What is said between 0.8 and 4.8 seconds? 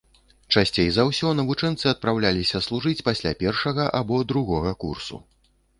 за ўсё навучэнцы адпраўляліся служыць пасля першага або другога